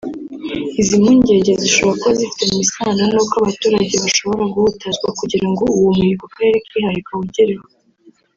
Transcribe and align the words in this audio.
Izi 0.81 0.95
mpungenge 1.01 1.51
zishobora 1.61 1.95
kuba 1.99 2.13
zifitanye 2.19 2.59
isano 2.65 3.03
n’uko 3.11 3.33
abaturage 3.41 3.95
bashobora 4.03 4.43
guhutazwa 4.53 5.07
kugira 5.19 5.47
ngo 5.51 5.63
uwo 5.77 5.89
muhigo 5.97 6.23
akarere 6.29 6.57
kihaye 6.67 6.99
kawugereho 7.07 7.65